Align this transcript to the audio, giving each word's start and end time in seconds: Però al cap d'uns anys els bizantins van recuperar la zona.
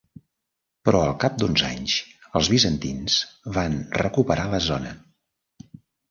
Però 0.87 0.99
al 1.07 1.11
cap 1.23 1.33
d'uns 1.41 1.63
anys 1.67 1.97
els 2.39 2.49
bizantins 2.53 3.17
van 3.59 3.75
recuperar 4.03 4.47
la 4.55 4.61
zona. 4.69 4.95